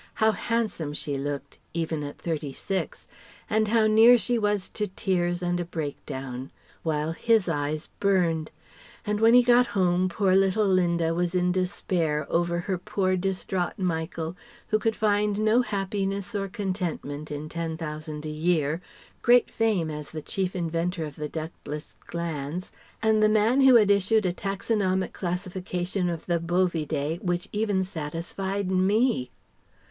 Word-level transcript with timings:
How 0.15 0.31
handsome 0.31 0.93
she 0.93 1.15
looked 1.15 1.59
(even 1.75 2.03
at 2.03 2.17
36) 2.17 3.07
and 3.47 3.67
how 3.67 3.85
near 3.85 4.17
she 4.17 4.39
was 4.39 4.67
to 4.69 4.87
tears 4.87 5.43
and 5.43 5.59
a 5.59 5.63
breakdown; 5.65 6.49
while 6.81 7.11
his 7.11 7.47
eyes 7.47 7.87
burned; 7.99 8.49
and 9.05 9.19
when 9.19 9.35
he 9.35 9.43
got 9.43 9.67
home 9.77 10.09
poor 10.09 10.33
little 10.35 10.65
Linda 10.65 11.13
was 11.13 11.35
in 11.35 11.51
despair 11.51 12.25
over 12.31 12.61
her 12.61 12.79
poor 12.79 13.15
distraught 13.15 13.77
Michael, 13.77 14.35
who 14.69 14.79
could 14.79 14.95
find 14.95 15.37
no 15.37 15.61
happiness 15.61 16.33
or 16.33 16.47
contentment 16.47 17.29
in 17.29 17.47
Ten 17.47 17.77
Thousand 17.77 18.25
a 18.25 18.29
year, 18.29 18.81
great 19.21 19.51
fame 19.51 19.91
as 19.91 20.09
the 20.09 20.23
chief 20.23 20.55
inventor 20.55 21.05
of 21.05 21.15
the 21.15 21.29
Ductless 21.29 21.95
Glands, 22.07 22.71
and 23.03 23.21
the 23.21 23.29
man 23.29 23.61
who 23.61 23.75
had 23.75 23.91
issued 23.91 24.25
a 24.25 24.33
taxonomic 24.33 25.13
classification 25.13 26.09
of 26.09 26.25
the 26.25 26.39
Bovidae 26.39 27.19
which 27.21 27.47
even 27.51 27.83
satisfied 27.83 28.71
me. 28.71 29.29